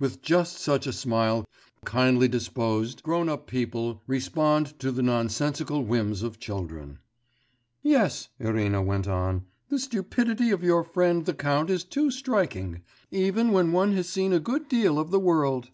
[0.00, 1.46] With just such a smile
[1.84, 6.98] kindly disposed grown up people respond to the nonsensical whims of children.
[7.80, 13.52] 'Yes,' Irina went on, 'the stupidity of your friend the Count is too striking, even
[13.52, 15.70] when one has seen a good deal of the world.